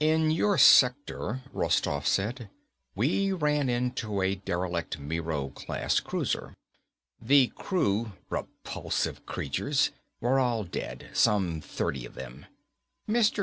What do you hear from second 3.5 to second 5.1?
into a derelict